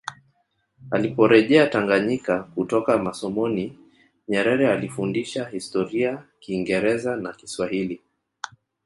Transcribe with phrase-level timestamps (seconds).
[0.91, 3.77] Aliporejea Tanganyika kutoka masomoni
[4.27, 8.01] Nyerere alifundisha Historia Kingereza na Kiswahili